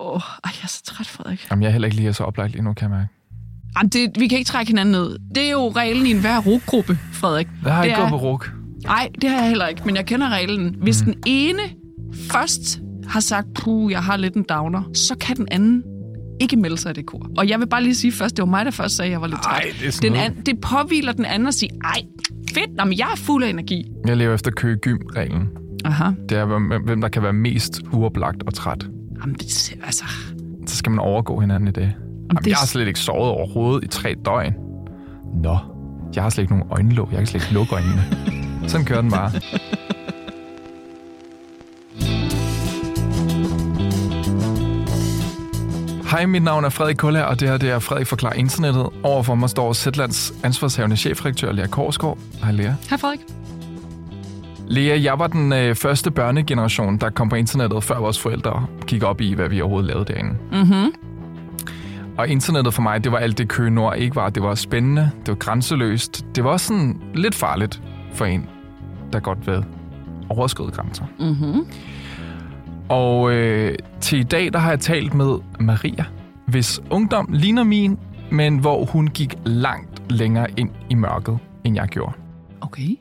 [0.00, 1.46] Åh, oh, ej, jeg er så træt, Frederik.
[1.50, 3.08] Jamen, jeg er heller ikke lige så oplagt lige nu, kan jeg mærke.
[3.78, 5.16] Jamen, det, vi kan ikke trække hinanden ned.
[5.34, 7.48] Det er jo reglen i enhver ruggruppe, Frederik.
[7.64, 8.52] Jeg har det ikke er- gået på ruk.
[8.84, 10.76] Nej, det har jeg heller ikke, men jeg kender reglen.
[10.82, 11.12] Hvis mm.
[11.12, 11.62] den ene
[12.30, 15.82] først har sagt, puh, jeg har lidt en downer, så kan den anden
[16.40, 17.30] ikke melde sig i det kor.
[17.38, 19.20] Og jeg vil bare lige sige først, det var mig, der først sagde, at jeg
[19.20, 19.62] var lidt træt.
[19.64, 22.02] Ej, det er den an, det påviler den anden at sige, ej,
[22.54, 23.84] fedt, nå, men jeg er fuld af energi.
[24.06, 25.48] Jeg lever efter køge gym-reglen.
[25.84, 26.10] Aha.
[26.28, 28.86] Det er, hvem der kan være mest uoplagt og træt.
[29.20, 30.04] Jamen, det, altså,
[30.66, 31.82] Så skal man overgå hinanden i det.
[31.82, 34.54] Jamen, det- jeg har slet ikke sovet overhovedet i tre døgn.
[35.42, 35.58] Nå,
[36.14, 37.08] jeg har slet ikke nogen øjenlåg.
[37.10, 38.04] Jeg kan slet ikke lukke øjnene.
[38.68, 39.30] Sådan kører den bare.
[46.10, 48.88] Hej, mit navn er Frederik Kulla, og det her det er Frederik Forklar Internettet.
[49.02, 52.18] Overfor mig står Zetlands ansvarshavende chefredaktør Lea Korsgaard.
[52.42, 52.72] Hej Lea.
[52.88, 53.20] hej Frederik.
[54.68, 59.02] Lea, jeg var den øh, første børnegeneration, der kom på internettet, før vores forældre gik
[59.02, 60.36] op i, hvad vi overhovedet lavede derinde.
[60.52, 60.92] Mhm.
[62.18, 64.30] Og internettet for mig, det var alt det Køge Nord ikke var.
[64.30, 66.26] Det var spændende, det var grænseløst.
[66.36, 68.48] Det var også sådan lidt farligt for en,
[69.12, 69.62] der godt ved
[70.28, 71.04] overskride grænser.
[71.18, 71.66] Mhm.
[72.88, 76.04] Og øh, til i dag, der har jeg talt med Maria,
[76.46, 77.98] hvis ungdom ligner min,
[78.30, 82.12] men hvor hun gik langt længere ind i mørket, end jeg gjorde.
[82.60, 82.96] Okay.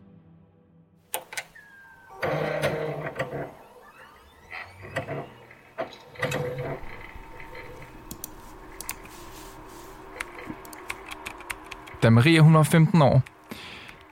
[12.06, 13.22] Da Maria hun var 15 år,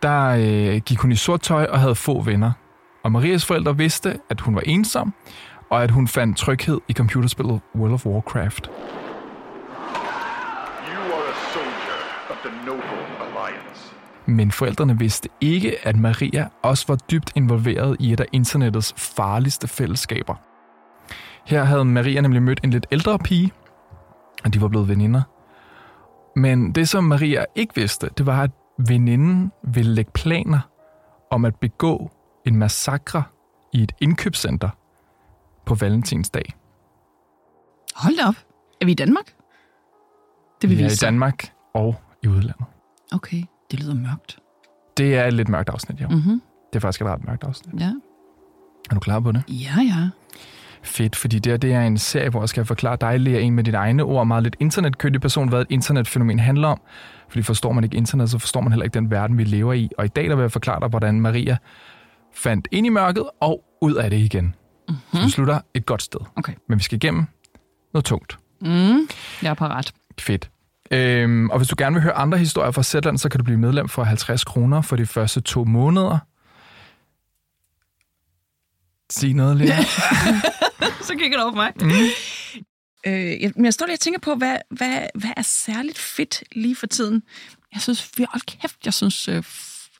[0.01, 2.51] der øh, gik hun i sort tøj og havde få venner.
[3.03, 5.13] Og Marias forældre vidste, at hun var ensom,
[5.69, 8.69] og at hun fandt tryghed i computerspillet World of Warcraft.
[14.25, 19.67] Men forældrene vidste ikke, at Maria også var dybt involveret i et af internettets farligste
[19.67, 20.35] fællesskaber.
[21.45, 23.51] Her havde Maria nemlig mødt en lidt ældre pige,
[24.43, 25.21] og de var blevet veninder.
[26.35, 28.51] Men det, som Maria ikke vidste, det var, at
[28.87, 30.59] veninden ville lægge planer
[31.31, 32.11] om at begå
[32.45, 33.23] en massakre
[33.73, 34.69] i et indkøbscenter
[35.65, 36.53] på Valentinsdag.
[37.95, 38.35] Hold da op.
[38.81, 39.35] Er vi i Danmark?
[40.61, 40.95] Det vil Vi er i.
[41.01, 42.65] Danmark og i udlandet.
[43.13, 44.37] Okay, det lyder mørkt.
[44.97, 46.07] Det er et lidt mørkt afsnit, jo.
[46.07, 46.41] Mhm.
[46.69, 47.81] Det er faktisk et ret mørkt afsnit.
[47.81, 47.91] Ja.
[48.89, 49.43] Er du klar på det?
[49.47, 50.09] Ja, ja.
[50.83, 53.53] Fedt, fordi det, her, det er en serie, hvor jeg skal forklare dig, Lea, en
[53.53, 56.81] med dine egne ord, meget lidt internetkyndig person, hvad et internetfænomen handler om.
[57.29, 59.89] Fordi forstår man ikke internet, så forstår man heller ikke den verden, vi lever i.
[59.97, 61.57] Og i dag der vil jeg forklare dig, hvordan Maria
[62.33, 64.55] fandt ind i mørket og ud af det igen.
[64.89, 65.19] Mm-hmm.
[65.19, 66.19] Så vi slutter et godt sted.
[66.35, 66.53] Okay.
[66.69, 67.25] Men vi skal igennem
[67.93, 68.37] noget tungt.
[68.61, 69.07] Mm,
[69.43, 69.93] jeg er parat.
[70.19, 70.49] Fedt.
[70.91, 73.59] Øhm, og hvis du gerne vil høre andre historier fra Zetland, så kan du blive
[73.59, 76.17] medlem for 50 kroner for de første to måneder.
[79.09, 79.81] Sig noget, Lea.
[81.07, 81.73] Så kigger du over på mig.
[81.81, 81.89] Mm.
[83.07, 86.43] Øh, jeg, men jeg står lige og tænker på, hvad, hvad, hvad er særligt fedt
[86.51, 87.23] lige for tiden?
[87.73, 89.43] Jeg synes, vi hold kæft, jeg synes, øh,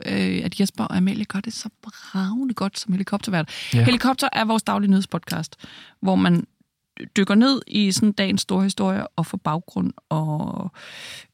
[0.05, 3.50] øh, at Jesper og Amalie gør det så bravende godt som helikoptervært.
[3.73, 3.83] Ja.
[3.83, 5.55] Helikopter er vores daglige nyhedspodcast,
[6.01, 6.47] hvor man
[7.17, 10.71] dykker ned i sådan dagens store historie og får baggrund og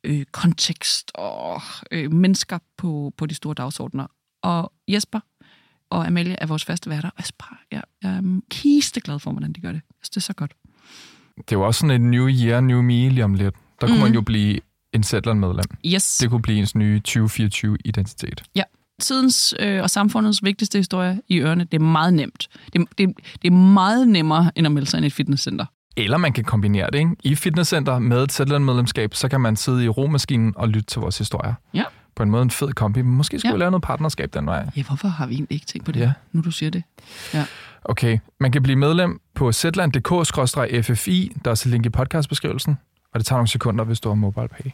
[0.04, 1.62] øh, kontekst og
[1.92, 4.08] øh, mennesker på, på de store dagsordner.
[4.44, 5.20] Og Jesper
[5.90, 9.54] og Amalie er vores faste værter, og er bare, jeg, jeg er kisteglad for, hvordan
[9.54, 9.82] de gør det.
[9.90, 10.54] Jeg synes, det er så godt.
[11.38, 13.56] Det er jo også sådan et new year, new me lige om lidt.
[13.82, 14.04] Der kunne Mhm.
[14.04, 14.60] man jo blive
[14.94, 15.66] en Zetland-medlem.
[15.86, 16.18] Yes.
[16.18, 18.44] Det kunne blive ens nye 2024-identitet.
[18.56, 18.64] Ja.
[19.00, 22.48] Tidens øh, og samfundets vigtigste historie i ørene, det er meget nemt.
[22.74, 23.10] Det, det,
[23.42, 25.66] det er meget nemmere, end at melde sig ind i et fitnesscenter.
[25.98, 27.16] Eller man kan kombinere det, ikke?
[27.24, 31.18] I fitnesscenter med et Zetland-medlemskab, så kan man sidde i romaskinen og lytte til vores
[31.18, 31.54] historier.
[31.74, 31.84] Ja.
[32.16, 33.02] På en måde en fed kombi.
[33.02, 33.56] Men Måske skulle Ja.
[33.56, 34.70] vi lave noget partnerskab den vej.
[34.78, 36.12] Ja, hvorfor har vi egentlig ikke tænkt på det, Ja.
[36.32, 36.84] nu du siger det?
[37.34, 37.46] Ja.
[37.86, 41.32] Okay, man kan blive medlem på zetland.dk-ffi.
[41.44, 42.78] Der er også link i podcastbeskrivelsen.
[43.14, 44.72] Og det tager nogle sekunder, hvis du har MobilePay.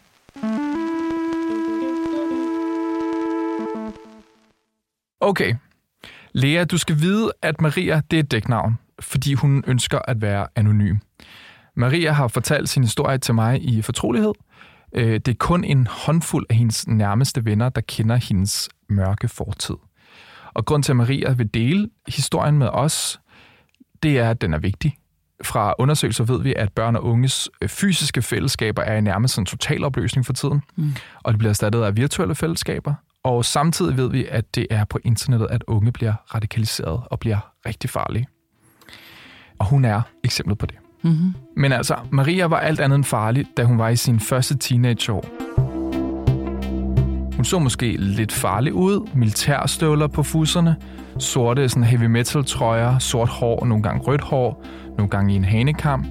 [5.25, 5.56] Okay.
[6.34, 10.47] Lea, du skal vide, at Maria det er et dæknavn, fordi hun ønsker at være
[10.56, 10.97] anonym.
[11.75, 14.33] Maria har fortalt sin historie til mig i fortrolighed.
[14.95, 19.75] Øh, Det er kun en håndfuld af hendes nærmeste venner, der kender hendes mørke fortid.
[20.54, 23.19] Og grund til, at Maria vil dele historien med os,
[24.04, 24.98] det er, at den er vigtig.
[25.44, 29.45] Fra undersøgelser ved vi, at børn og unges øh, fysiske fællesskaber er i nærmest en
[29.45, 30.94] total opløsning for tiden, mm.
[31.24, 32.94] og det bliver erstattet af virtuelle fællesskaber.
[33.25, 37.38] Og samtidig ved vi, at det er på internettet, at unge bliver radikaliseret og bliver
[37.66, 38.27] rigtig farlige.
[39.60, 40.75] Og hun er eksemplet på det.
[41.01, 41.33] Mm-hmm.
[41.57, 45.25] Men altså, Maria var alt andet end farlig, da hun var i sin første teenageår.
[47.36, 50.75] Hun så måske lidt farlig ud, militærstøvler på fusserne,
[51.19, 54.63] sorte sådan heavy metal trøjer, sort hår, nogle gange rødt hår,
[54.98, 56.06] nogle gange i en hanekam.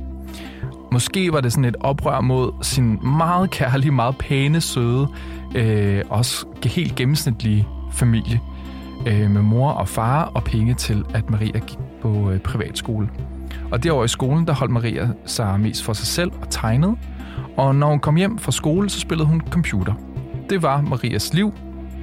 [0.93, 5.09] Måske var det sådan et oprør mod sin meget kærlige, meget pæne, søde,
[5.55, 8.41] øh, også helt gennemsnitlige familie.
[9.07, 13.09] Øh, med mor og far og penge til, at Maria gik på øh, privatskole.
[13.71, 16.97] Og derovre i skolen, der holdt Maria sig mest for sig selv og tegnede.
[17.57, 19.95] Og når hun kom hjem fra skole, så spillede hun computer.
[20.51, 21.53] Det var Marias liv.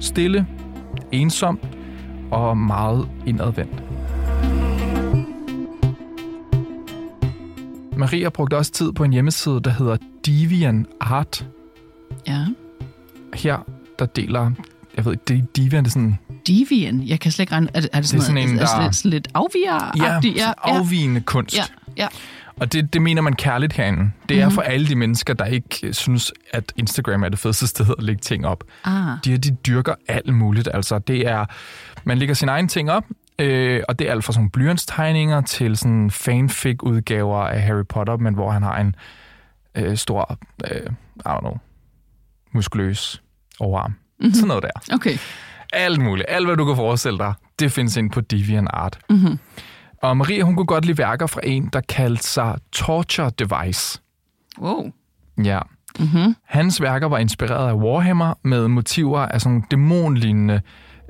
[0.00, 0.46] Stille,
[1.12, 1.68] ensomt
[2.30, 3.82] og meget indadvendt.
[7.96, 9.96] Maria brugte også tid på en hjemmeside, der hedder
[10.26, 11.46] Deviant Art.
[12.26, 12.46] Ja.
[13.34, 13.66] Her,
[13.98, 14.50] der deler...
[14.96, 16.18] Jeg ved ikke, det er Deviant, det er sådan...
[16.46, 17.02] Devian.
[17.02, 17.68] Jeg kan slet ikke regne...
[17.74, 20.32] Er det, er det sådan, sådan noget, en, er det der- lidt, sådan lidt afviger
[20.36, 21.56] Ja, afvigende kunst.
[21.56, 21.62] ja,
[21.96, 22.08] ja.
[22.56, 24.10] Og det, det mener man kærligt herinde.
[24.28, 27.66] Det er for alle de mennesker, der ikke øh, synes, at Instagram er det fedeste
[27.66, 28.64] sted at lægge ting op.
[28.84, 28.92] Ah,
[29.24, 30.68] De, her, de dyrker alt muligt.
[30.74, 31.44] Altså, det er,
[32.04, 33.04] man lægger sine egne ting op,
[33.38, 38.34] øh, og det er alt fra sådan blyantstegninger til sådan fanfic-udgaver af Harry Potter, men
[38.34, 38.94] hvor han har en
[39.74, 40.38] øh, stor,
[40.70, 40.80] øh,
[41.16, 41.56] I don't know,
[42.52, 43.21] muskuløs
[43.60, 43.90] overarm.
[44.18, 44.34] Mm-hmm.
[44.34, 44.94] Sådan noget der.
[44.94, 45.18] okay.
[45.72, 46.26] Alt muligt.
[46.28, 48.98] Alt, hvad du kan forestille dig, det findes inde på DeviantArt.
[49.10, 49.38] Mm-hmm.
[50.02, 54.00] Og Maria, hun kunne godt lide værker fra en, der kaldte sig Torture Device.
[54.60, 54.90] Wow.
[55.44, 55.58] Ja.
[55.98, 56.36] Mm-hmm.
[56.44, 60.60] Hans værker var inspireret af Warhammer med motiver af sådan dæmonlignende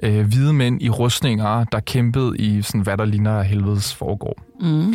[0.02, 4.42] øh, hvide mænd i rustninger, der kæmpede i sådan, hvad der ligner helvedes foregår.
[4.60, 4.94] Mm.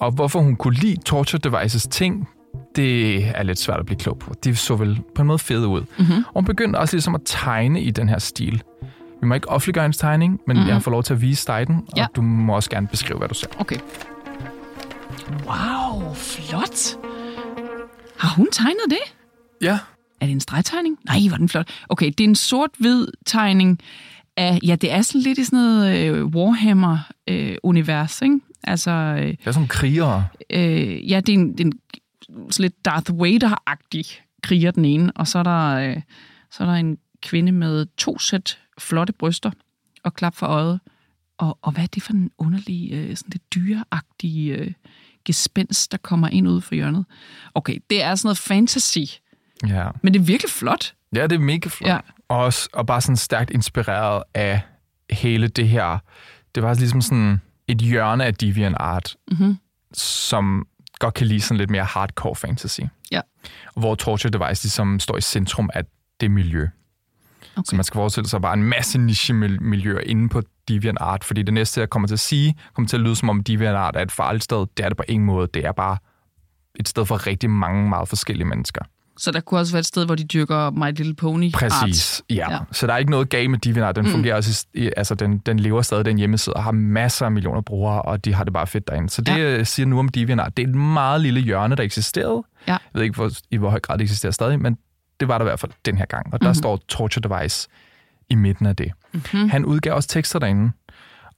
[0.00, 2.28] Og hvorfor hun kunne lide Torture Devices ting,
[2.76, 4.34] det er lidt svært at blive klog på.
[4.44, 5.80] De så vel på en måde fede ud.
[5.98, 6.16] Mm-hmm.
[6.16, 8.62] Og hun begyndte også ligesom at tegne i den her stil.
[9.20, 10.70] Vi må ikke offentliggøre hendes tegning, men mm-hmm.
[10.70, 12.06] jeg får lov til at vise dig den, og Ja.
[12.16, 13.46] du må også gerne beskrive, hvad du ser.
[13.58, 13.76] Okay.
[15.46, 16.96] Wow, flot.
[18.18, 18.98] Har hun tegnet det?
[19.62, 19.78] Ja,
[20.20, 20.98] Er det en stregtegning?
[21.06, 21.68] Nej, er den flot.
[21.88, 23.78] Okay, det er en sort-hvid tegning
[24.36, 28.40] af, ja, det er sådan lidt i sådan noget øh, Warhammer-univers, ikke?
[28.64, 30.24] Altså, øh, det er sådan krigere.
[30.50, 31.72] øh, ja, det er en, en
[32.58, 36.02] lidt Darth Vader-agtig kriger, den ene, og så er der, øh,
[36.50, 39.50] så er der en kvinde med to sæt flotte bryster
[40.04, 40.80] og klap for øjet.
[41.38, 44.72] Og, og hvad er det for en underlig, øh, sådan lidt dyreagtig øh,
[45.24, 47.04] gespenst, der kommer ind ud for hjørnet?
[47.54, 48.98] Okay, det er sådan noget fantasy,
[49.68, 49.88] Ja.
[50.02, 50.94] men det er virkelig flot.
[51.16, 51.88] Ja, det er mega flot.
[51.88, 51.98] Ja.
[52.28, 54.60] Og, også, og bare sådan stærkt inspireret af
[55.10, 55.98] hele det her.
[56.54, 59.56] Det var ligesom sådan et hjørne af DeviantArt, mm-hmm.
[59.94, 60.66] som
[61.02, 62.80] godt kan lide sådan lidt mere hardcore fantasy.
[63.10, 63.20] Ja.
[63.76, 65.84] Hvor Torture Device ligesom står i centrum af
[66.20, 66.68] det miljø.
[67.56, 67.62] Okay.
[67.64, 71.80] Så man skal forestille sig bare en masse niche-miljøer inde på DeviantArt, fordi det næste,
[71.80, 74.44] jeg kommer til at sige, kommer til at lyde som om DeviantArt er et farligt
[74.44, 74.66] sted.
[74.76, 75.48] Det er det på ingen måde.
[75.54, 75.96] Det er bare
[76.80, 78.84] et sted for rigtig mange meget forskellige mennesker.
[79.16, 82.34] Så der kunne også være et sted, hvor de dyrker My Little Pony Præcis, ja.
[82.34, 82.52] Ja.
[82.52, 82.58] ja.
[82.72, 83.96] Så der er ikke noget galt med DeviantArt.
[83.96, 84.66] Den fungerer også,
[84.96, 88.34] altså den, den lever stadig, den hjemmeside, og har masser af millioner brugere, og de
[88.34, 89.10] har det bare fedt derinde.
[89.10, 89.56] Så det Ja.
[89.56, 89.64] ja.
[89.64, 90.56] siger nu om DeviantArt.
[90.56, 92.42] Det er et meget lille hjørne, der eksisterede.
[92.66, 92.72] Ja.
[92.72, 94.78] Jeg ved ikke, hvor, i hvor høj grad det eksisterer stadig, men
[95.20, 96.26] det var der i hvert fald den her gang.
[96.32, 96.54] Og der mm-hmm.
[96.54, 97.68] står Torture Device
[98.30, 98.92] i midten af det.
[99.12, 99.50] Mm-hmm.
[99.50, 100.72] Han udgav også tekster derinde,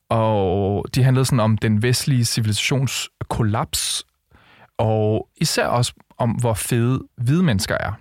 [0.09, 4.05] og de handlede sådan om den vestlige civilisations kollaps,
[4.79, 7.93] og især også om, hvor fede hvide mennesker er.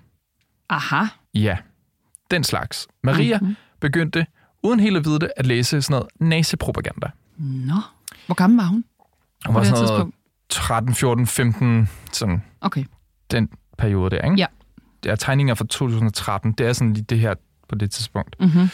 [0.69, 1.06] Aha.
[1.33, 1.57] Ja,
[2.31, 2.88] den slags.
[3.04, 3.44] Maria Mhm.
[3.45, 3.56] mm-hmm.
[3.80, 4.25] begyndte,
[4.63, 7.07] uden helt at vide det, at læse sådan noget nazipropaganda.
[7.38, 7.75] Nå.
[8.25, 8.83] Hvor gammel var hun?
[9.45, 10.15] Hun var sådan noget tidspunkt?
[10.50, 12.86] 13, 14, 15, sådan Okay.
[13.31, 14.36] den periode der, ikke?
[14.38, 14.46] Ja.
[15.03, 16.51] Det er tegninger fra 2013.
[16.51, 17.34] Det er sådan lige det her
[17.70, 18.36] på det tidspunkt.
[18.39, 18.70] Mhm.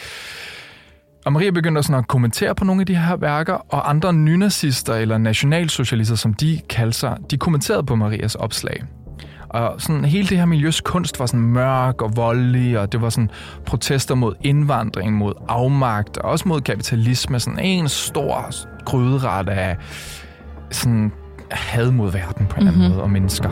[1.26, 4.96] Og Maria begyndte sådan at kommentere på nogle af de her værker, og andre nynazister
[4.96, 8.84] eller nationalsocialister, som de kaldte sig, de kommenterede på Marias opslag.
[9.50, 13.10] Og sådan hele det her miljøs kunst var sådan mørk og voldelig, og det var
[13.10, 13.30] sådan
[13.66, 17.40] protester mod indvandring, mod afmagt, og også mod kapitalisme.
[17.40, 18.50] Sådan en stor
[18.86, 19.78] gryderet af
[20.72, 21.12] sådan
[21.52, 23.50] had mod verden på en eller anden måde, og mennesker.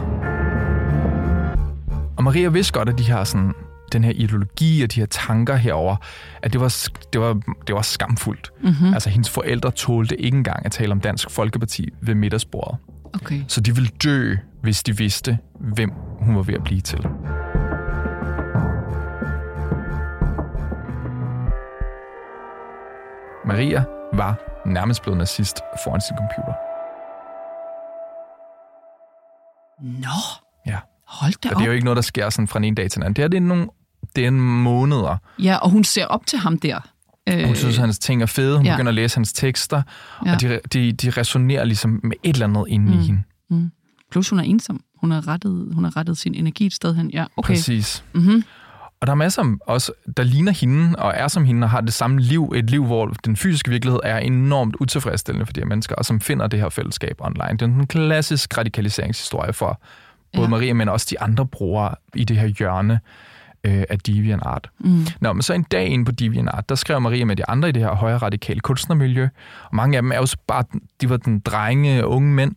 [2.17, 3.53] Og Maria vidste godt, at de her sådan,
[3.91, 5.95] den her ideologi og de her tanker herover,
[6.41, 7.33] at det var, det var,
[7.67, 8.51] det var skamfuldt.
[8.63, 8.93] Mm-hmm.
[8.93, 12.77] Altså, hendes forældre tålte ikke engang at tale om Dansk Folkeparti ved middagsbordet.
[13.13, 13.41] Okay.
[13.47, 14.35] Så de ville dø,
[14.67, 15.37] hvis de vidste,
[15.75, 16.99] hvem hun var ved at blive til.
[23.45, 23.83] Maria
[24.13, 26.53] var nærmest blevet nazist foran sin computer.
[30.01, 30.19] Nå.
[30.65, 30.79] Ja.
[31.07, 31.59] Hold da Og op.
[31.59, 33.15] det er jo ikke noget, der sker sådan fra en dag til en anden.
[33.15, 33.67] Det her det er nogle
[34.15, 35.17] det er måneder.
[35.39, 36.79] Ja, og hun ser op til ham der.
[37.29, 38.57] Øh, Hun synes, at hans ting er fede.
[38.57, 38.73] Hun ja.
[38.73, 39.81] begynder at læse hans tekster.
[40.25, 40.33] Ja.
[40.33, 42.99] Og de, de, de resonerer ligesom med et eller andet inde mm.
[42.99, 43.23] i hende.
[44.11, 44.81] Plus hun er ensom.
[45.01, 47.09] Hun har rettet, hun har rettet sin energi et sted hen.
[47.09, 47.53] Ja, okay.
[47.53, 48.03] Præcis.
[48.13, 48.43] Mhm.
[49.01, 51.81] Og der er masser af også, der ligner hende og er som hende og har
[51.81, 52.53] det samme liv.
[52.55, 56.19] Et liv, hvor den fysiske virkelighed er enormt utilfredsstillende for de her mennesker, og som
[56.21, 57.51] finder det her fællesskab online.
[57.51, 59.81] Det er en klassisk radikaliseringshistorie for
[60.33, 60.49] Både Ja.
[60.49, 62.99] Maria, men også de andre brugere i det her hjørne
[63.63, 64.69] øh, af DeviantArt.
[64.79, 65.05] Mm.
[65.21, 67.71] Nå, men så en dag inde på DeviantArt, der skrev Maria med de andre i
[67.71, 69.27] det her højre radikale kunstnermiljø,
[69.63, 70.63] og mange af dem er jo bare,
[71.01, 72.55] de var den drenge, unge mænd,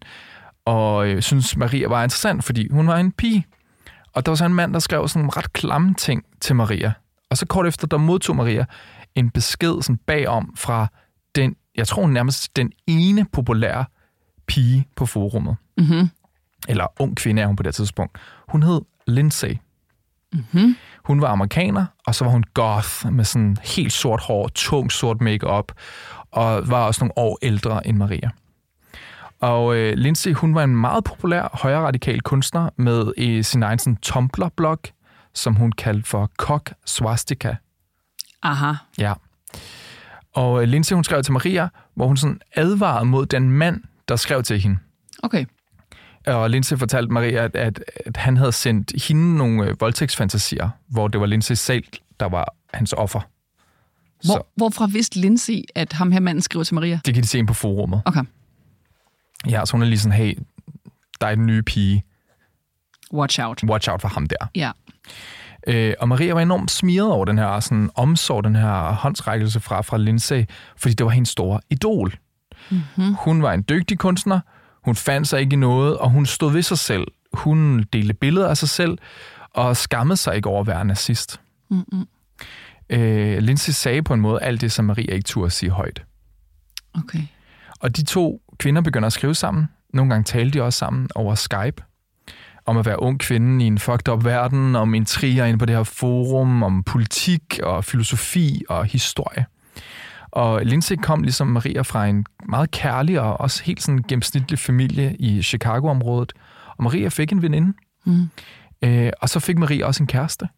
[0.65, 3.47] og øh, synes Maria var interessant, fordi hun var en pige.
[4.13, 6.93] Og der var så en mand, der skrev sådan nogle ret klamme ting til Maria.
[7.31, 8.65] Og så kort efter, der modtog Maria
[9.15, 10.87] en besked sådan bagom fra
[11.35, 13.85] den, jeg tror nærmest den ene populære
[14.47, 15.57] pige på forummet.
[15.79, 16.11] Mm-hmm.
[16.69, 18.19] Eller ung kvinde er hun på det tidspunkt.
[18.49, 19.55] Hun hed Lindsay.
[20.33, 20.77] Mm-hmm.
[21.05, 25.21] Hun var amerikaner, og så var hun goth med sådan helt sort hår, tung sort
[25.21, 25.73] makeup
[26.31, 28.31] og var også nogle år ældre end Maria.
[29.41, 33.79] Og øh, Lindsay, hun var en meget populær højre radikal kunstner med øh, sin egen
[33.79, 34.79] sådan, Tumblr-blog,
[35.35, 37.55] som hun kaldte for Kok Swastika.
[38.43, 38.73] Aha.
[38.99, 39.13] Ja.
[40.35, 44.17] Og øh, Lindsay, hun skrev til Maria, hvor hun sådan advarede mod den mand, der
[44.17, 44.79] skrev til hende.
[45.23, 45.45] Okay.
[46.27, 51.09] Og Lindsay fortalte Maria, at, at, at han havde sendt hende nogle øh, voldtægtsfantasier, hvor
[51.09, 51.85] det var Lindsay selv,
[52.21, 53.21] der var hans offer.
[54.25, 57.01] Hvor, Så hvorfra vidste Lindsay, at ham her manden skriver til Maria?
[57.05, 58.03] det kan de se ind på forummet.
[58.05, 58.21] Okay.
[59.49, 60.39] Ja, så hun er lige sådan, hey,
[61.21, 62.05] der er en nye pige.
[63.13, 63.65] Watch out.
[63.65, 64.47] Watch out for ham der.
[64.55, 64.71] Ja.
[65.67, 69.81] Øh, og Maria var enormt smiret over den her sådan, omsorg, den her håndsrækkelse fra,
[69.81, 70.45] fra Lindsay,
[70.77, 72.15] fordi det var hendes store idol.
[72.71, 73.15] Mm-hmm.
[73.15, 74.41] Hun var en dygtig kunstner,
[74.85, 77.07] hun fandt sig ikke i noget, og hun stod ved sig selv.
[77.33, 78.99] Hun delte billeder af sig selv,
[79.51, 81.41] og skammede sig ikke over at være nazist.
[81.71, 82.07] Mm-hmm.
[82.91, 86.03] Øh, Lindsay sagde på en måde alt det, som Maria ikke turde sige højt.
[86.95, 87.23] Okay.
[87.81, 89.69] Og de to kvinder begynder at skrive sammen.
[89.95, 91.83] Nogle gange talte de også sammen over Skype.
[92.67, 95.77] Om at være ung kvinde i en fucked up verden, om intriger inde på det
[95.77, 99.47] her forum, om politik og filosofi og historie.
[100.31, 105.17] Og Lindsay kom ligesom Maria fra en meget kærlig og også helt sådan gennemsnitlig familie
[105.19, 106.33] i Chicago-området.
[106.77, 107.73] Og Maria fik en veninde.
[108.07, 108.29] Mm.
[108.83, 110.49] Øh, og så fik Maria også en kæreste.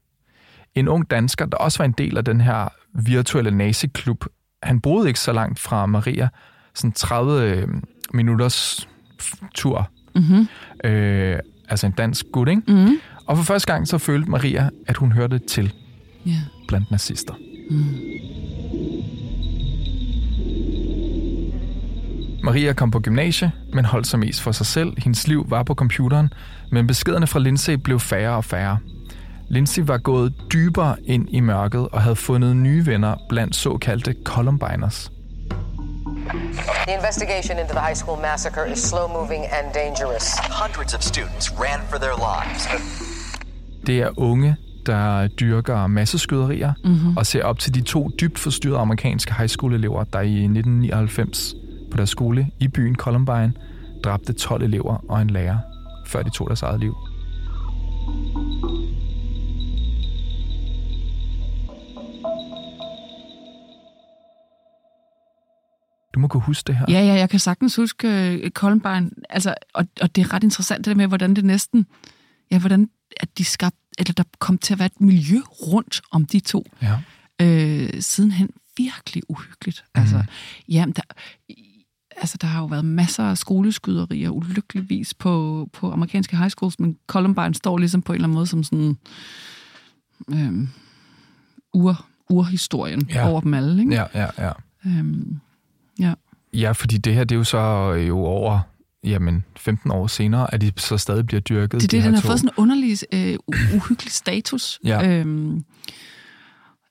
[0.75, 4.25] En ung dansker, der også var en del af den her virtuelle naziklub.
[4.63, 6.29] Han boede ikke så langt fra Maria.
[6.75, 7.69] Sådan 30 øh,
[8.15, 8.89] minutters
[9.55, 9.89] tur.
[10.15, 10.49] Mm-hmm.
[10.85, 11.39] Øh,
[11.69, 12.63] altså en dansk gut, ikke?
[12.69, 12.97] Mm-hmm.
[13.27, 15.73] Og for første gang så følte Maria, at hun hørte til
[16.27, 16.37] Ja.
[16.69, 17.35] blandt nazister.
[17.71, 17.85] Mm.
[22.45, 24.93] Maria kom på gymnasie, men holdt sig mest for sig selv.
[24.99, 26.33] Hendes liv var på computeren,
[26.73, 28.79] men beskederne fra Lindsay blev færre og færre.
[29.49, 35.13] Lindsay var gået dybere ind i mørket og havde fundet nye venner blandt såkaldte Columbiners.
[36.87, 40.27] The investigation into the high school massacre is slow moving and dangerous.
[40.39, 42.63] Hundreds of students ran for their lives.
[43.87, 47.17] Det er unge, der dyrker masseskyderier mm-hmm.
[47.17, 51.55] og ser op til de to dybt forstyrrede amerikanske high school elever, der i 1999
[51.91, 53.53] på deres skole i byen Columbine
[54.05, 55.59] dræbte 12 elever og en lærer,
[56.07, 56.97] før de tog deres eget liv.
[66.15, 66.87] Du må kunne huske det her.
[66.89, 70.79] Ja, ja, jeg kan sagtens huske uh, Columbine, altså, og, og det er ret interessant
[70.85, 71.87] det der med, hvordan det næsten,
[72.51, 72.91] ja, hvordan
[73.21, 76.67] at de skabte, eller der kom til at være et miljø rundt om de to,
[76.83, 76.99] Ja.
[77.43, 79.85] øh, sidenhen virkelig uhyggeligt.
[79.95, 80.01] Mm.
[80.01, 80.25] Altså,
[80.69, 81.03] jamen, der,
[82.17, 86.97] altså, der har jo været masser af skoleskyderier, ulykkeligvis, på, på amerikanske high schools, men
[87.07, 88.97] Columbine står ligesom på en eller anden måde som sådan
[90.31, 90.69] øhm,
[91.75, 93.15] ur, urhistorien Ja.
[93.21, 93.29] ja.
[93.29, 93.95] over dem alle, ikke?
[93.95, 94.53] Ja, ja, ja.
[94.87, 95.41] Øhm,
[96.01, 96.15] ja.
[96.55, 98.61] Ja, fordi det her, det er jo så øh, jo over
[99.05, 101.73] jamen, 15 år senere, at de så stadig bliver dyrket.
[101.81, 102.27] Det er de det, her den har to.
[102.29, 103.37] fået sådan en underlig, øh,
[103.75, 104.81] uhyggelig status.
[104.85, 105.09] Ja.
[105.19, 105.65] Øhm,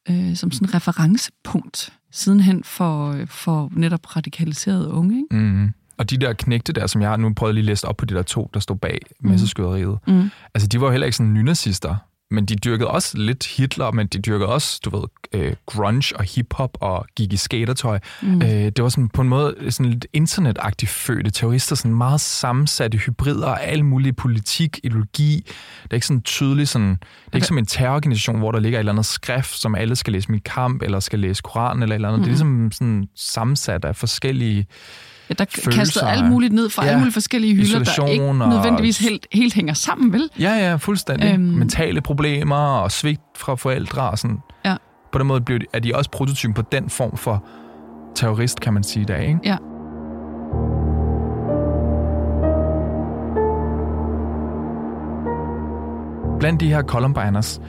[0.09, 5.17] øh, som sådan en referencepunkt sidenhen for, for netop radikaliserede unge.
[5.17, 5.35] Ikke?
[5.35, 5.73] Mm.
[5.97, 8.05] Og de der knægte der, som jeg har nu prøvet lige at læse op på
[8.05, 10.29] de der to, der stod bag masseskyderiet, Mm.
[10.53, 11.95] altså de var jo heller ikke sådan nynazister,
[12.31, 16.23] men de dyrkede også lidt Hitler, men de dyrkede også, du ved, øh, grunge og
[16.23, 17.99] hiphop og gik i skatertøj.
[18.21, 18.41] Mm.
[18.41, 22.97] Øh, det var sådan på en måde sådan lidt internetagtigt fødte terrorister, sådan meget sammensatte
[22.97, 25.43] hybrider af alle mulige politik, ideologi.
[25.83, 28.79] Det er ikke sådan tydeligt sådan, det er ikke som en terrororganisation, hvor der ligger
[28.79, 31.95] et eller andet skrift, som alle skal læse min kamp, eller skal læse Koranen eller
[31.95, 32.19] et eller andet.
[32.19, 32.23] Mm.
[32.23, 34.65] Det er ligesom sådan sammensat af forskellige
[35.39, 35.71] der Følelser.
[35.81, 36.89] kastet alt muligt ned fra Ja.
[36.89, 40.29] alle mulige forskellige hylder, der ikke nødvendigvis helt, helt hænger sammen, vel?
[40.39, 41.33] Ja, ja, fuldstændig.
[41.33, 41.41] Øhm.
[41.43, 44.37] Mentale problemer og svigt fra forældre og sådan.
[44.65, 44.75] Ja.
[45.11, 47.43] På den måde er de også prototypen på den form for
[48.15, 49.39] terrorist, kan man sige i dag, ikke?
[49.45, 49.57] Ja.
[56.39, 57.61] Blandt de her Columbiners,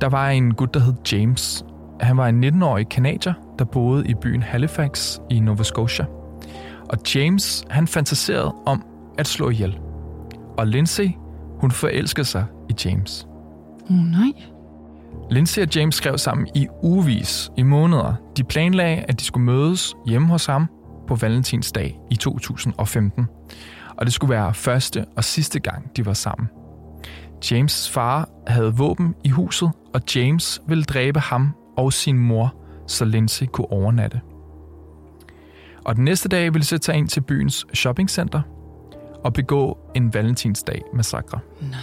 [0.00, 1.64] der var en gut, der hed James.
[2.00, 6.04] Han var en 19-årig kanadier, der boede i byen Halifax i Nova Scotia.
[6.88, 8.84] Og James, han fantaserede om
[9.18, 9.78] at slå ihjel.
[10.58, 11.10] Og Lindsay
[11.60, 13.26] Hun forelskede sig i James.
[13.90, 14.32] Oh, nej.
[15.30, 18.14] Lindsay og James skrev sammen i ugevis, i måneder.
[18.36, 20.66] De planlagde, at de skulle mødes hjemme hos ham
[21.08, 23.26] på Valentinsdag i 2015.
[23.96, 26.48] Og det skulle være første og sidste gang, de var sammen.
[27.44, 32.54] James' far havde våben i huset, og James ville dræbe ham og sin mor,
[32.86, 34.20] så Lindsay kunne overnatte.
[35.86, 38.42] Og den næste dag ville så tage ind til byens shoppingcenter
[39.24, 41.38] og begå en valentinsdag-massakre.
[41.60, 41.80] Nej.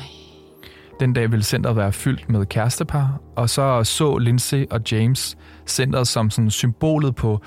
[1.00, 6.08] Den dag ville centret være fyldt med kærestepar, og så så Lindsay og James centret
[6.08, 7.42] som sådan symbolet på,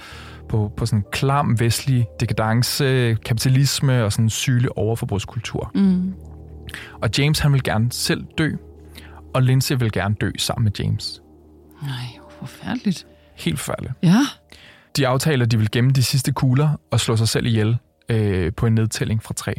[0.49, 5.71] på, på sådan klam vestlig dekadence, kapitalisme og sådan sygelig overforbrugskultur.
[5.75, 6.15] Mm.
[7.01, 8.51] Og James han vil gerne selv dø,
[9.35, 11.23] og Lindsay vil gerne dø sammen med James.
[11.83, 11.91] Nej,
[12.39, 13.07] hvor forfærdeligt.
[13.35, 13.95] Helt forfærdeligt.
[14.03, 14.19] Ja.
[14.97, 18.67] De aftaler, de vil gemme de sidste kugler og slå sig selv ihjel øh, på
[18.67, 19.55] en nedtælling fra tre.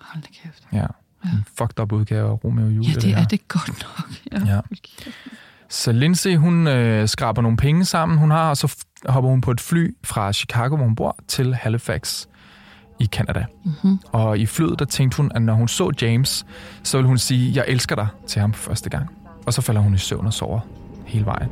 [0.00, 0.62] Hold da kæft.
[0.72, 0.86] Ja.
[1.24, 2.90] En fucked up udgave af Romeo og Julie.
[2.90, 3.18] Ja, det her.
[3.18, 4.46] er det godt nok.
[4.48, 4.54] Ja.
[4.54, 4.60] Ja.
[5.68, 9.50] Så Lindsay, hun øh, skraber nogle penge sammen, hun har, og så hopper hun på
[9.50, 12.26] et fly fra Chicago, hvor hun bor, til Halifax
[13.00, 13.44] i Canada.
[13.64, 13.98] Mm-hmm.
[14.12, 16.46] Og i flyet, der tænkte hun, at når hun så James,
[16.82, 19.08] så ville hun sige, jeg elsker dig til ham første gang.
[19.46, 20.60] Og så falder hun i søvn og sover
[21.06, 21.50] hele vejen.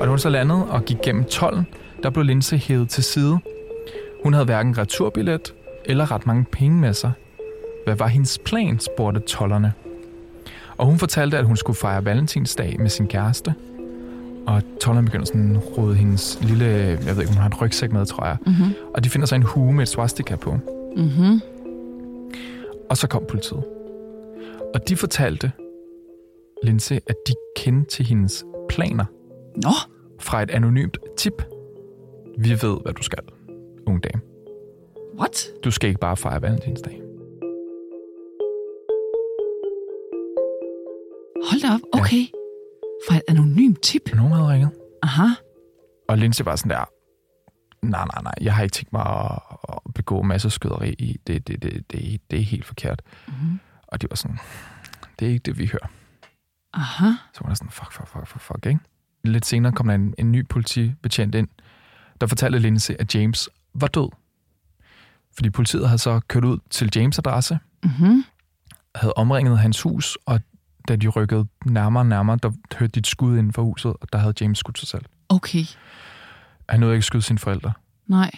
[0.00, 1.66] Og da hun så landede og gik gennem tollen,
[2.02, 3.38] der blev Lindsay hævet til side.
[4.22, 7.12] Hun havde hverken returbillet eller ret mange penge med sig.
[7.84, 9.72] Hvad var hendes plan, spurgte tollerne.
[10.76, 13.54] Og hun fortalte, at hun skulle fejre valentinsdag med sin kæreste.
[14.46, 16.66] Og tollerne begynder sådan at rode hendes lille,
[17.06, 18.36] jeg ved ikke, hun har en rygsæk med, tror jeg.
[18.46, 18.74] Mhm.
[18.94, 20.58] Og de finder så en hue med et swastika på.
[20.96, 21.40] Mhm.
[22.90, 23.64] Og så kom politiet.
[24.74, 25.52] Og de fortalte
[26.62, 29.04] Lindsay, at de kendte til hendes planer
[29.62, 29.70] Nå,
[30.20, 31.42] fra et anonymt tip.
[32.38, 33.18] Vi ved, hvad du skal,
[33.86, 34.22] unge dame.
[35.18, 35.46] what?
[35.64, 36.92] Du skal ikke bare fejre valentinsdag.
[41.50, 41.80] Hold da op.
[42.00, 42.24] Okay.
[43.08, 44.14] Fra et anonymt tip.
[44.14, 44.70] Nogen havde ringet.
[45.02, 45.26] Aha.
[46.08, 46.84] Og Lindsay var sådan der,
[47.86, 51.20] nej, nej, nej, jeg har ikke tænkt mig at, at begå masser skyderi i.
[51.26, 53.02] Det, det, det, det, det er helt forkert.
[53.28, 53.60] Mm-hmm.
[53.86, 54.38] Og de var sådan,
[55.18, 55.90] det er ikke det, vi hører.
[56.72, 57.06] Aha.
[57.34, 58.80] Så var der sådan, fuck, fuck, fuck, fuck, fuck, ikke?
[59.32, 61.48] Lidt senere kom der en, en ny politibetjent ind,
[62.20, 64.08] der fortalte Lindsay, at James var død.
[65.34, 68.24] Fordi politiet havde så kørt ud til James' adresse, Mhm.
[68.94, 70.40] havde omringet hans hus, og
[70.88, 74.12] da de rykkede nærmere og nærmere, der hørte de et skud inden for huset, og
[74.12, 75.04] der havde James skudt sig selv.
[75.28, 75.64] Okay.
[76.68, 77.72] Han nåede ikke at skyde sine forældre,
[78.06, 78.30] Nej.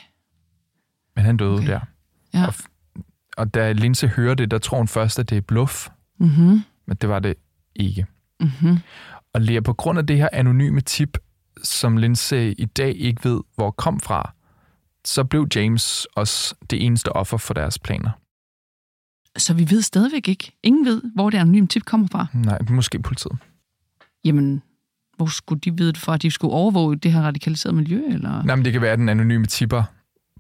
[1.16, 1.66] men han døde Okay.
[1.66, 1.81] der.
[2.35, 2.46] Ja.
[2.46, 2.55] Og,
[3.37, 6.61] og da Lindsay hører det, der tror hun først, at det er bluff, Mhm.
[6.87, 7.35] men det var det
[7.74, 8.07] ikke.
[8.40, 8.79] Mhm.
[9.38, 11.18] Og Lea, på grund af det her anonyme tip,
[11.62, 14.35] som Lindsay i dag ikke ved, hvor kom fra,
[15.05, 18.11] så blev James også det eneste offer for deres planer.
[19.37, 20.53] Så vi ved stadigvæk ikke.
[20.62, 22.27] Ingen ved, hvor det anonyme tip kommer fra.
[22.35, 23.38] Nej, måske politiet.
[24.24, 24.62] Jamen,
[25.16, 26.14] hvor skulle de vide det fra?
[26.14, 28.03] At de skulle overvåge det her radikaliserede miljø?
[28.09, 28.42] Eller?
[28.42, 29.83] Nej, men det kan være, at den anonyme tipper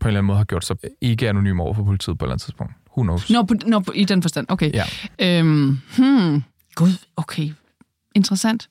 [0.00, 2.26] på en eller anden måde har gjort sig ikke anonym over for politiet på et
[2.26, 2.72] eller andet tidspunkt.
[2.96, 3.30] Who knows?
[3.30, 4.46] Nå, på, nå på, i den forstand.
[4.48, 4.72] Okay.
[4.72, 4.84] Ja.
[5.18, 6.42] Øhm, hmm.
[6.74, 7.52] Gud, okay.
[8.18, 8.68] Interessant.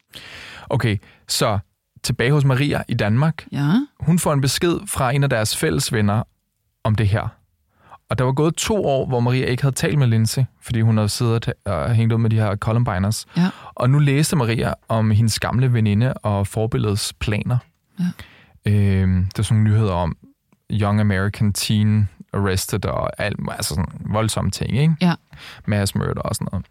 [0.69, 1.59] Okay, så
[2.03, 3.45] tilbage hos Maria i Danmark.
[3.51, 3.71] Ja.
[3.99, 6.23] Hun får en besked fra en af deres fælles venner
[6.83, 7.27] om det her.
[8.09, 10.97] Og der var gået to år, hvor Maria ikke havde talt med Lindsay, fordi hun
[10.97, 13.25] havde siddet og hængt ud med de her Columbiners.
[13.37, 13.49] Ja.
[13.75, 17.57] Og nu læste Maria om hendes gamle veninde og forbilledets planer.
[17.99, 18.71] Ja.
[18.71, 20.17] Øhm, det er sådan nogle nyheder om
[20.71, 24.95] Young American Teen Arrested og alt, altså sådan voldsomme ting, ikke?
[25.01, 25.13] Ja.
[25.65, 26.65] Mass murder og sådan noget.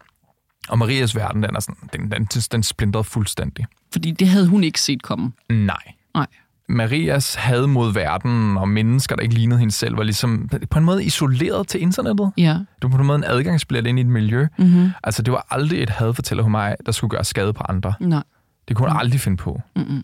[0.69, 3.65] Og Marias verden, den er sådan, den, den, den splintret fuldstændig.
[3.91, 5.31] Fordi det havde hun ikke set komme.
[5.49, 5.93] Nej.
[6.15, 6.27] Nej.
[6.69, 10.85] Marias had mod verden og mennesker, der ikke lignede hende selv, var ligesom på en
[10.85, 12.31] måde isoleret til internettet.
[12.37, 12.53] Ja.
[12.53, 14.47] Det var på en måde en adgangsbillet ind i et miljø.
[14.57, 14.89] Mm-hmm.
[15.03, 17.93] Altså, det var aldrig et had, fortæller hun mig, der skulle gøre skade på andre.
[17.99, 18.23] Nej.
[18.67, 19.61] Det kunne hun aldrig finde på.
[19.75, 20.03] Mm-mm.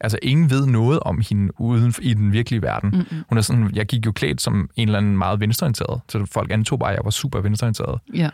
[0.00, 2.90] Altså, ingen ved noget om hende uden i den virkelige verden.
[2.90, 3.24] Mm-mm.
[3.28, 6.52] Hun er sådan, jeg gik jo klædt som en eller anden meget venstreorienteret, så folk
[6.52, 8.00] antog bare, at jeg var super venstreorienteret.
[8.14, 8.30] Ja.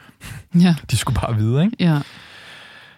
[0.61, 0.75] Ja.
[0.91, 1.77] De skulle bare vide, ikke?
[1.81, 1.97] Ja.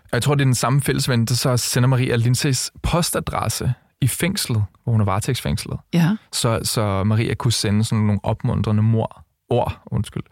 [0.05, 4.07] Og jeg tror, det er den samme fællesven, der så sender Maria Lindsays postadresse i
[4.09, 5.79] fængslet, hvor hun er varetægtsfængslet.
[5.95, 6.17] Ja.
[6.33, 10.23] så, så Maria kunne sende sådan nogle opmuntrende mor, ord, undskyld,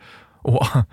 [0.45, 0.85] ord.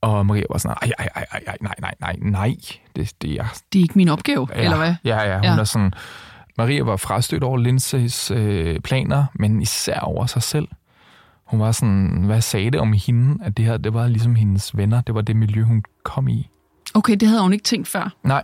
[0.00, 2.54] Og Maria var sådan, ej, ej, ej, ej, ej, nej, nej, nej, nej,
[2.96, 3.44] det, det er...
[3.72, 4.94] Det er ikke min opgave, Ja, eller hvad?
[5.04, 5.58] Ja, ja, hun ja.
[5.58, 5.92] er sådan...
[6.58, 10.68] Maria var frastødt over Lindsays øh, planer, men især over sig selv.
[11.46, 14.76] Hun var sådan, hvad sagde det om hende, at det her, det var ligesom hendes
[14.76, 16.48] venner, det var det miljø, hun kom i.
[16.94, 18.14] Okay, det havde hun ikke tænkt før.
[18.24, 18.42] Nej,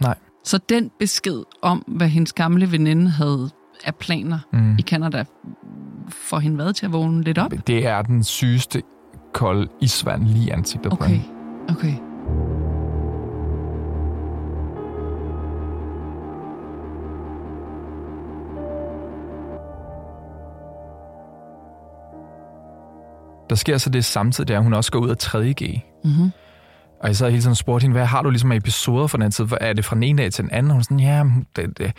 [0.00, 0.14] nej.
[0.44, 3.50] Så den besked om, hvad hendes gamle veninde havde
[3.84, 4.76] af planer mm.
[4.78, 5.24] i Canada,
[6.08, 7.52] får hende hvad til at vågne lidt op?
[7.66, 8.82] Det er den sygeste
[9.34, 11.24] kold isvand lige i ansigtet på Okay, hende.
[11.68, 11.94] okay.
[23.56, 25.80] Der sker så det samtidig, at hun også går ud af 3G.
[26.04, 26.30] Mm-hmm.
[27.00, 29.18] Og jeg sad hele tiden og spurgte hende, hvad har du ligesom af episoder fra
[29.18, 29.46] den tid?
[29.60, 30.72] Er det fra den ene dag til den anden?
[30.72, 31.24] Hun sådan, ja,
[31.56, 31.92] det, det,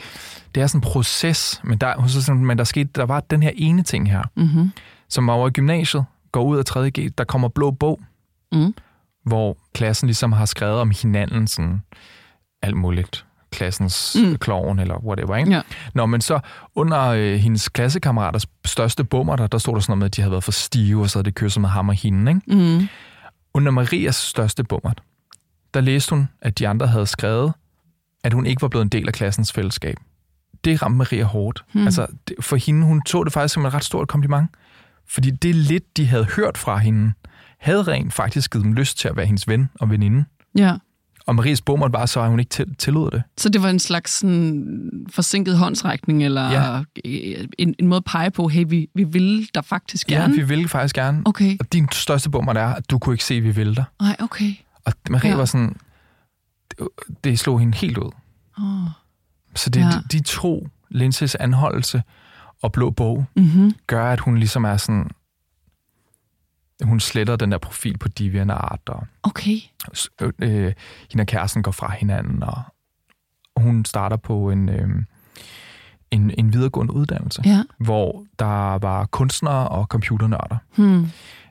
[0.55, 1.61] det er sådan en proces.
[1.63, 4.23] Men der, hun så sådan, men der, skete, der var den her ene ting her,
[4.35, 4.71] Mm-hmm.
[5.09, 7.99] som over i gymnasiet, går ud af 3G, der kommer blå bog,
[8.51, 8.73] Mm.
[9.25, 11.81] hvor klassen ligesom har skrevet om hinanden, sådan
[12.61, 13.25] alt muligt.
[13.51, 14.27] Klassens Mm.
[14.29, 14.35] mm.
[14.37, 15.51] kloven eller whatever, ikke?
[15.51, 15.61] Ja.
[15.93, 16.39] Nå, men så
[16.75, 20.21] under øh, hendes klassekammeraters største bummer, der, der stod der sådan noget med, at de
[20.21, 22.77] havde været for stive, og så havde de kysset med ham og hende, ikke?
[22.79, 22.87] Mm.
[23.53, 24.91] Under Marias største bummer,
[25.73, 27.53] der læste hun, at de andre havde skrevet,
[28.23, 29.97] at hun ikke var blevet en del af klassens fællesskab.
[30.63, 31.63] Det ramte Maria hårdt.
[31.73, 31.85] Hmm.
[31.85, 34.49] Altså, det, for hende, hun tog det faktisk som et ret stort kompliment.
[35.09, 37.13] Fordi det lidt, de havde hørt fra hende,
[37.59, 40.25] havde rent faktisk givet dem lyst til at være hendes ven og veninde.
[40.57, 40.73] Ja.
[41.27, 43.23] Og Marias bummer var så, at hun ikke til, tillod det.
[43.37, 46.75] Så det var en slags sådan, forsinket håndsrækning, eller Ja.
[47.05, 47.45] ja.
[47.57, 50.33] en, en måde at pege på, hey, vi, vi vil der faktisk gerne.
[50.33, 51.21] Ja, vi ville faktisk gerne.
[51.25, 51.57] Okay.
[51.59, 53.83] Og din største bummer er, at du kunne ikke se, at vi ville dig.
[54.01, 54.51] Nej, okay.
[54.85, 55.35] Og Maria Ja.
[55.37, 55.75] var sådan,
[56.71, 56.87] det,
[57.23, 58.11] det slog hende helt ud.
[58.57, 58.89] Oh.
[59.55, 59.85] Så det, ja.
[59.85, 62.03] de, de to, Linses anholdelse
[62.61, 63.73] og blå bog, Mm-hmm.
[63.87, 65.09] gør, at hun ligesom er sådan...
[66.83, 69.57] Hun sletter den der profil på DeviantArt, og Okay.
[70.21, 70.73] øh, øh,
[71.11, 72.61] hende og kæresten går fra hinanden, og
[73.57, 74.89] hun starter på en, øh,
[76.11, 77.63] en, en videregående uddannelse, Ja.
[77.79, 80.57] hvor der var kunstnere og computernørder.
[80.75, 81.07] Hmm.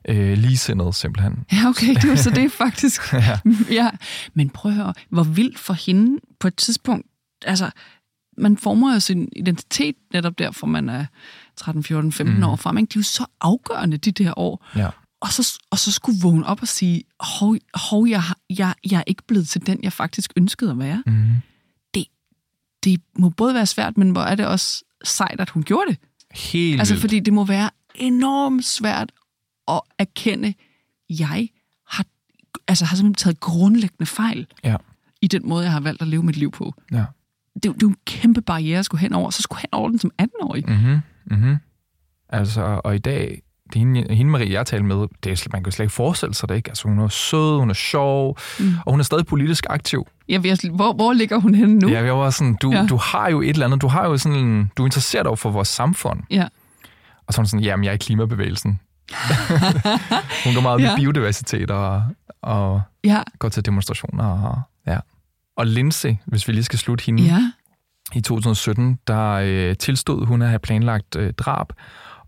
[0.08, 1.44] Øh, ligesindede simpelthen.
[1.52, 3.12] Ja, okay, det var så det faktisk.
[3.12, 3.38] Ja.
[3.70, 3.90] ja.
[4.34, 7.06] Men prøv at høre, hvor vildt for hende på et tidspunkt,
[7.44, 7.70] altså,
[8.38, 11.06] man former jo sin identitet netop der, for man er
[11.56, 12.42] 13, 14, 15 mm.
[12.42, 12.78] år frem.
[12.78, 12.90] Ikke?
[12.94, 14.66] De er jo så afgørende, de der år.
[14.76, 14.88] Ja.
[15.20, 19.04] Og så, og så skulle vågne op og sige, hov, hov jeg, jeg, jeg er
[19.06, 21.02] ikke blevet til den, jeg faktisk ønskede at være.
[21.06, 21.34] Mm.
[21.94, 22.06] Det,
[22.84, 25.98] det må både være svært, men hvor er det også sejt, at hun gjorde det.
[26.34, 29.12] Helt Altså, fordi det må være enormt svært
[29.68, 30.54] at erkende,
[31.10, 31.48] jeg
[31.88, 32.04] har,
[32.68, 34.76] altså, har simpelthen taget grundlæggende fejl Ja.
[35.22, 36.74] i den måde, jeg har valgt at leve mit liv på.
[36.92, 37.04] Ja.
[37.54, 39.30] Det, er det er jo en kæmpe barriere at skulle hen over.
[39.30, 40.64] Så skulle hen over den som 18-årig.
[40.68, 40.98] Mm-hmm.
[41.30, 41.56] Mm-hmm.
[42.28, 45.62] Altså, og i dag, det er hende, hende Marie, jeg talte med, det er, man
[45.62, 46.68] kan slet ikke forestille sig det, ikke?
[46.70, 48.74] Altså, hun er sød, hun er sjov, mm.
[48.86, 50.06] og hun er stadig politisk aktiv.
[50.28, 51.88] Ved, hvor, hvor ligger hun henne nu?
[51.88, 52.80] Ja, jeg var sådan, du, Ja.
[52.80, 52.86] ja.
[52.86, 55.50] du har jo et eller andet, du har jo sådan, du er interesseret over for
[55.50, 56.20] vores samfund.
[56.30, 56.46] Ja.
[57.26, 58.80] Og så er hun sådan, jamen, jeg er i klimabevægelsen.
[60.44, 60.96] hun går meget op Ja.
[60.96, 62.02] i biodiversitet og,
[62.42, 63.22] og Ja.
[63.38, 64.24] går til demonstrationer.
[64.24, 64.98] Og, ja.
[65.56, 67.50] og Lindsay, hvis vi lige skal slutte hende, ja.
[68.14, 71.66] i 2017, der øh, tilstod hun at have planlagt øh, drab,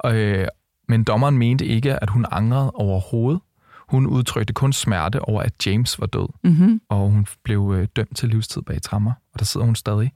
[0.07, 0.47] øh,
[0.89, 3.41] men dommeren mente ikke, at hun angrede overhovedet.
[3.89, 6.81] Hun udtrykte kun smerte over, at James var død, Mm-hmm.
[6.89, 10.13] og hun blev øh, dømt til livstid bag trammer, og der sidder hun stadig.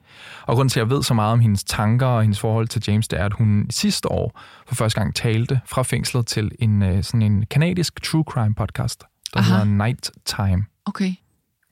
[0.47, 2.83] Og grunden til, at jeg ved så meget om hendes tanker og hendes forhold til
[2.89, 6.83] James, det er, at hun sidste år for første gang talte fra fængslet til en,
[6.83, 9.05] øh, sådan en kanadisk true crime podcast,
[9.35, 9.51] der Aha.
[9.51, 10.65] hedder Night Time.
[10.85, 11.15] Okay.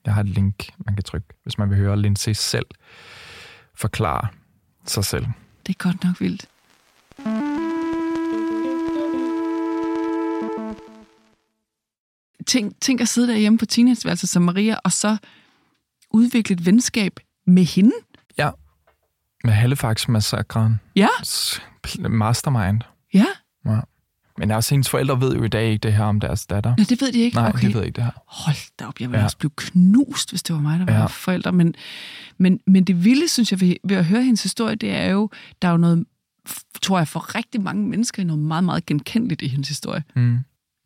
[0.05, 2.65] Jeg har et link, man kan trykke, hvis man vil høre Lindsay selv
[3.75, 4.27] forklare
[4.85, 5.25] sig selv.
[5.67, 6.45] Det er godt nok vildt.
[12.47, 15.17] Tænk, tænk at sidde derhjemme på teenageværelset som Maria, og så
[16.09, 17.91] udvikle et venskab med hende.
[18.37, 18.49] Ja,
[19.43, 20.79] med Halifax-massakren.
[20.95, 21.07] Ja,
[22.09, 22.81] Mastermind.
[23.13, 23.25] ja.
[23.65, 23.79] Ja.
[24.37, 26.73] Men også hendes forældre ved jo i dag ikke det her om deres datter.
[26.77, 27.35] Nå, det ved de ikke.
[27.35, 27.67] Nej, okay.
[27.67, 28.11] de ved ikke det her.
[28.27, 29.25] Hold da op, jeg ville ja.
[29.25, 31.05] Også blive knust, hvis det var mig, der var ja.
[31.05, 31.51] Forældre.
[31.51, 31.75] Men,
[32.37, 35.29] men, men det vilde, synes jeg, ved, ved at høre hendes historie, det er jo,
[35.61, 36.05] der er jo noget,
[36.81, 40.03] tror jeg, for rigtig mange mennesker, noget meget, meget genkendeligt i hendes historie.
[40.15, 40.39] Mm.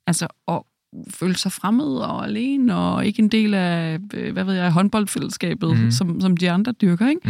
[0.07, 0.61] Altså at
[1.09, 5.77] føle sig fremmed og alene, og ikke en del af, øh, hvad ved jeg, håndboldfællesskabet,
[5.79, 5.91] mm.
[5.91, 7.21] Som, som de andre dyrker, ikke?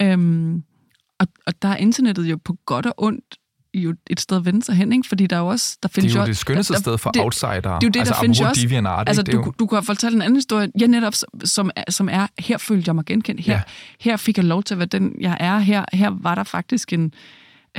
[0.00, 0.06] Mm.
[0.06, 0.62] Øhm,
[1.20, 3.24] og, og der er internettet jo på godt og ondt
[3.74, 5.08] jo et sted at vende sig hen, ikke?
[5.08, 5.78] Fordi der er jo også...
[5.82, 7.50] Der Det findes er jo jo det skønneste der, sted for det- outsider.
[7.60, 8.62] det er jo det, altså, der findes jo også.
[8.62, 9.22] DeviantArt, Altså?
[9.22, 11.14] Det du, jo- du kan fortælle en anden historie, ja, netop,
[11.44, 13.40] som, som er, her følte jeg mig genkendt.
[13.40, 13.62] Her, Ja.
[14.00, 15.58] her fik jeg lov til at være den, jeg er.
[15.58, 17.12] Her, her var der faktisk en...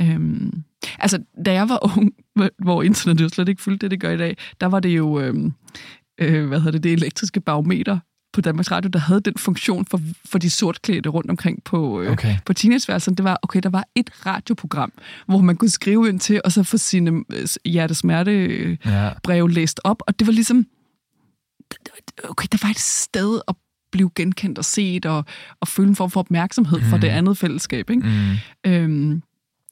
[0.00, 0.52] Øhm,
[0.98, 2.12] altså, da jeg var ung,
[2.58, 5.20] hvor- internettet jo slet ikke fulgte det, det gør i dag, der var det jo,
[5.20, 5.52] øhm,
[6.20, 7.98] øh, hvad hedder det, det elektriske barometer
[8.32, 12.12] på Danmarks Radio, der havde den funktion for, for de sortklædte rundt omkring på, øh,
[12.12, 12.36] Okay.
[12.46, 13.14] på teenageværelsen.
[13.14, 14.92] Det var, okay, der var et radioprogram,
[15.26, 19.46] hvor man kunne skrive ind til, og så få sine øh, hjertesmerte øh, Ja.
[19.46, 20.66] læst op, og det var ligesom,
[22.24, 23.54] okay, der var et sted at
[23.92, 25.24] blive genkendt og set, og,
[25.60, 27.90] og føle en form for opmærksomhed fra det andet fællesskab.
[27.90, 28.02] Ikke?
[28.64, 28.70] Mm.
[28.70, 29.22] Øhm,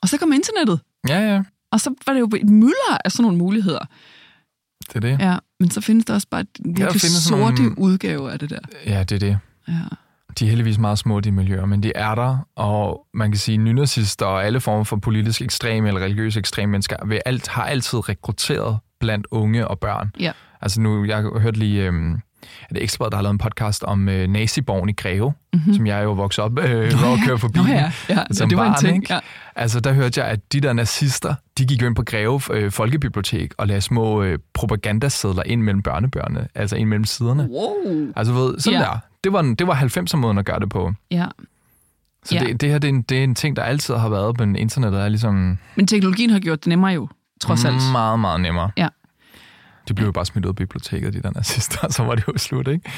[0.03, 3.23] og så kom internettet, Ja, ja, og så var det jo et mylder af sådan
[3.23, 3.79] nogle muligheder.
[4.89, 5.21] det er det.
[5.21, 8.59] Ja, men så findes der også bare en virkelig sorte nogle- udgave af det der.
[8.87, 9.39] Ja, det er det.
[9.69, 9.73] Ja.
[10.39, 13.59] De er heldigvis meget små, de miljøer, men de er der, og man kan sige,
[13.59, 18.09] nynazister og alle former for politisk ekstreme eller religiøse ekstreme mennesker vil alt, har altid
[18.09, 20.11] rekrutteret blandt unge og børn.
[20.21, 20.33] Ja.
[20.61, 22.17] Altså nu, jeg hørt lige, øhm,
[22.71, 25.75] det Ekstrabladet, der har lavet en podcast om øh, naziborgen i Greve, mm-hmm.
[25.75, 27.59] som jeg jo voksede op øh, hvor jeg kørte forbi.
[27.59, 28.97] Nå ja, ja, som det var en barn, ting.
[28.97, 29.15] ikke?
[29.15, 29.21] Ja.
[29.57, 32.71] Altså, der hørte jeg, at de der nazister, de gik jo ind på Greve øh,
[32.73, 37.49] Folkebibliotek og lagde små øh, propagandasedler ind mellem børnebørnene, altså ind mellem siderne.
[37.51, 38.13] Wow.
[38.17, 38.85] Altså, ved, sådan Ja.
[38.87, 38.99] der.
[39.25, 40.93] Det var, det var 90'er-måden at gøre det på.
[41.11, 41.27] Ja.
[42.25, 42.41] Så Ja.
[42.45, 44.57] det, det her, det er, en, det er en ting, der altid har været, men
[44.57, 47.09] internettet er ligesom Men teknologien har gjort det nemmere jo,
[47.41, 47.77] trods alt.
[47.93, 48.71] meget, meget nemmere.
[48.77, 48.89] Ja.
[49.89, 52.39] De blev jo bare smidt ud af biblioteket, de der nazister, så var det jo
[52.39, 52.91] slut, ikke?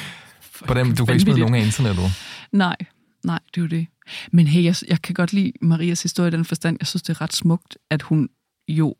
[0.67, 2.05] På dem, du kan ikke smide nogen af internettet.
[2.51, 2.75] Nej,
[3.23, 3.87] nej, det er jo det.
[4.31, 6.77] Men hey, jeg, jeg kan godt lide Marias historie i den forstand.
[6.79, 8.29] Jeg synes, det er ret smukt, at hun
[8.67, 8.95] jo...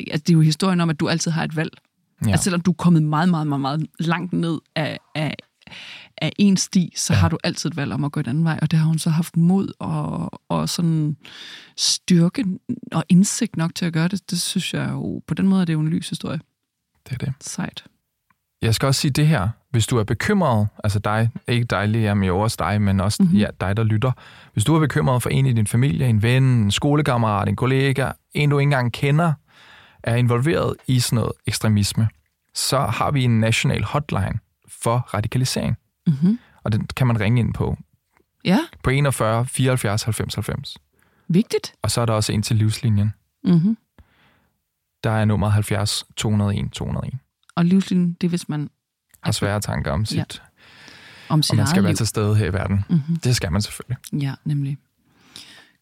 [0.00, 1.72] Altså, det er jo historien om, at du altid har et valg.
[2.24, 2.30] Ja.
[2.30, 5.34] Altså, selvom du er kommet meget, meget, meget, meget langt ned af, af,
[6.22, 7.18] af en sti, så ja.
[7.18, 8.58] har du altid et valg om at gå en anden vej.
[8.62, 11.16] Og det har hun så haft mod og, og sådan
[11.76, 12.44] styrke
[12.92, 14.30] og indsigt nok til at gøre det.
[14.30, 15.22] Det synes jeg jo...
[15.26, 16.40] På den måde er det jo en lys historie.
[17.08, 17.32] Det er det.
[17.40, 17.84] Sejt.
[18.62, 19.48] Jeg skal også sige det her.
[19.70, 23.22] Hvis du er bekymret, altså dig, ikke dig, Lea, men jo også dig, men også
[23.22, 23.26] Mhm.
[23.28, 23.38] mm-hmm.
[23.40, 24.12] ja, dig, der lytter.
[24.52, 28.10] Hvis du er bekymret for en i din familie, en ven, en skolekammerat, en kollega,
[28.34, 29.32] en du ikke engang kender,
[30.02, 32.08] er involveret i sådan noget ekstremisme,
[32.54, 34.38] så har vi en national hotline
[34.82, 35.76] for radikalisering.
[36.06, 36.38] Mm-hmm.
[36.64, 37.76] Og den kan man ringe ind på,
[38.44, 40.76] Ja, på 41 74 90 90.
[41.28, 41.74] vigtigt.
[41.82, 43.12] Og så er der også en til livslinjen.
[43.44, 43.76] Mm-hmm.
[45.06, 47.14] Der er nummer 70 201 201.
[47.56, 48.70] Og livslinjen, det er, hvis man
[49.22, 50.24] Har svære tanker om sit, Ja.
[51.28, 51.96] om sit og man skal være liv.
[51.96, 52.84] til stede her i verden.
[52.88, 53.16] Mm-hmm.
[53.16, 53.96] Det skal man selvfølgelig.
[54.22, 54.76] Ja, nemlig.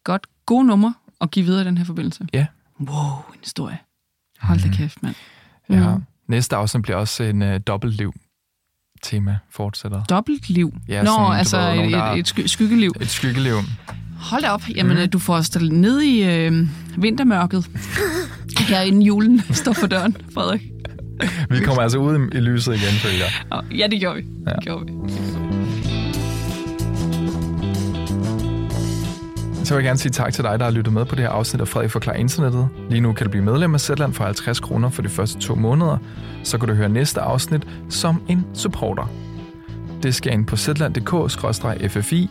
[0.03, 0.27] Godt.
[0.45, 2.27] God nummer at give videre i den her forbindelse.
[2.33, 2.45] Ja.
[2.79, 3.77] Wow, en historie.
[4.39, 5.15] Hold da kæft, mand.
[5.69, 5.89] Ja.
[5.95, 6.03] Mhm.
[6.27, 8.13] Næste afsnit bliver også en uh, dobbeltliv
[9.03, 10.03] tema fortsætter.
[10.03, 10.73] Dobbelt liv.
[10.87, 12.93] Ja, Nå, sådan, altså ved, nogen, et, et, et sky- skyggeliv.
[13.01, 13.55] Et skyggeliv.
[14.19, 14.61] Hold da op.
[14.75, 15.09] Jamen, mm.
[15.09, 17.65] du får os ned i øh, vintermørket.
[18.59, 20.61] Her inden julen står for døren, Frederik.
[21.49, 23.25] Vi kommer altså ud i, lyset igen, følger
[23.77, 24.25] ja, det gjorde vi.
[24.47, 24.51] Ja.
[24.51, 24.91] Det gjorde vi.
[29.65, 31.29] Så vil jeg gerne sige tak til dig, der har lyttet med på det her
[31.29, 32.69] afsnit af Frederik Forklar Internettet.
[32.89, 35.55] Lige nu kan du blive medlem af Zetland for 50 kroner for de første to
[35.55, 35.97] måneder.
[36.43, 39.11] Så kan du høre næste afsnit som en supporter.
[40.03, 42.29] Det skal ind på zland.dk-ffi.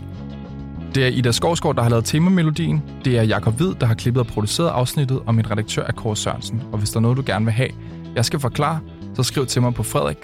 [0.94, 2.83] Det er Ida Skovsgaard, der har lavet temamelodien.
[3.04, 6.16] Det er Jakob Hvid, der har klippet og produceret afsnittet, og min redaktør er Kåre
[6.16, 6.62] Sørensen.
[6.72, 7.70] Og hvis der er noget, du gerne vil have,
[8.16, 8.80] jeg skal forklare,
[9.14, 10.18] så skriv til mig på frederik